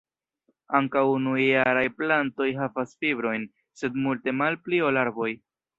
Ankaŭ 0.79 1.03
unujaraj 1.17 1.85
plantoj 1.99 2.49
havas 2.63 2.99
fibrojn, 3.05 3.49
sed 3.83 4.05
multe 4.09 4.39
malpli 4.43 4.85
ol 4.91 5.03
arboj. 5.07 5.35